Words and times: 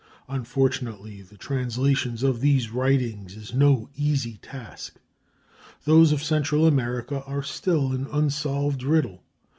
Unfortunately, 0.27 1.21
the 1.21 1.37
translation 1.37 2.25
of 2.25 2.41
these 2.41 2.71
writings 2.71 3.35
is 3.35 3.53
no 3.53 3.87
easy 3.95 4.37
task. 4.41 4.95
Those 5.85 6.11
of 6.11 6.23
Central 6.23 6.65
America 6.65 7.21
are 7.27 7.43
still 7.43 7.91
an 7.91 8.07
unsolved 8.11 8.81
riddle. 8.81 9.21